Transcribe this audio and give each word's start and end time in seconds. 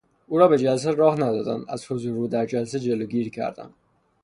او 0.27 0.37
را 0.37 0.47
به 0.47 0.57
جلسه 0.57 0.91
راه 0.91 1.15
ندادند، 1.15 1.65
از 1.69 1.91
حضور 1.91 2.17
او 2.17 2.27
در 2.27 2.45
جلسه 2.45 2.79
جلوگیری 2.79 3.29
کردند. 3.29 3.73